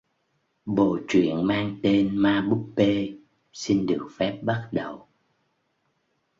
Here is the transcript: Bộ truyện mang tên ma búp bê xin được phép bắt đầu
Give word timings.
Bộ 0.65 0.99
truyện 1.07 1.47
mang 1.47 1.79
tên 1.83 2.17
ma 2.17 2.47
búp 2.49 2.69
bê 2.75 3.13
xin 3.53 3.85
được 3.85 4.07
phép 4.17 4.39
bắt 4.43 4.67
đầu 4.71 5.07